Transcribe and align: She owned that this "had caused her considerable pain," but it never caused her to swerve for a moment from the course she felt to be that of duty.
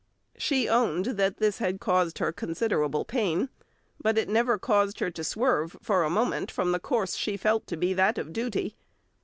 She 0.35 0.67
owned 0.67 1.05
that 1.05 1.37
this 1.37 1.59
"had 1.59 1.79
caused 1.79 2.17
her 2.17 2.31
considerable 2.31 3.05
pain," 3.05 3.49
but 4.01 4.17
it 4.17 4.27
never 4.27 4.57
caused 4.57 4.99
her 4.99 5.11
to 5.11 5.23
swerve 5.23 5.77
for 5.79 6.03
a 6.03 6.09
moment 6.09 6.49
from 6.49 6.71
the 6.71 6.79
course 6.79 7.13
she 7.15 7.37
felt 7.37 7.67
to 7.67 7.77
be 7.77 7.93
that 7.93 8.17
of 8.17 8.33
duty. 8.33 8.75